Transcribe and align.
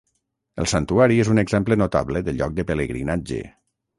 El 0.63 0.67
santuari 0.71 1.19
és 1.25 1.29
un 1.33 1.41
exemple 1.41 1.77
notable 1.83 2.23
de 2.29 2.35
lloc 2.39 2.57
de 2.61 2.65
pelegrinatge. 2.73 3.41